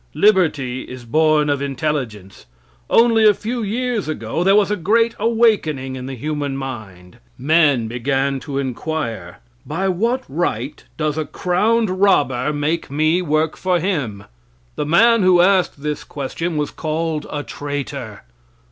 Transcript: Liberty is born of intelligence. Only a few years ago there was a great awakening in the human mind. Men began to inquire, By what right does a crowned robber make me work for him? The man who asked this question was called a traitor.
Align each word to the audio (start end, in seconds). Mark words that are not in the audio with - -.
Liberty 0.15 0.81
is 0.81 1.05
born 1.05 1.47
of 1.47 1.61
intelligence. 1.61 2.47
Only 2.89 3.23
a 3.23 3.35
few 3.35 3.61
years 3.61 4.07
ago 4.07 4.43
there 4.43 4.55
was 4.55 4.71
a 4.71 4.75
great 4.75 5.13
awakening 5.19 5.95
in 5.95 6.07
the 6.07 6.15
human 6.15 6.57
mind. 6.57 7.19
Men 7.37 7.87
began 7.87 8.39
to 8.39 8.57
inquire, 8.57 9.41
By 9.63 9.89
what 9.89 10.23
right 10.27 10.83
does 10.97 11.19
a 11.19 11.25
crowned 11.25 11.99
robber 12.01 12.51
make 12.51 12.89
me 12.89 13.21
work 13.21 13.55
for 13.55 13.79
him? 13.79 14.23
The 14.75 14.87
man 14.87 15.21
who 15.21 15.39
asked 15.39 15.83
this 15.83 16.03
question 16.03 16.57
was 16.57 16.71
called 16.71 17.27
a 17.31 17.43
traitor. 17.43 18.23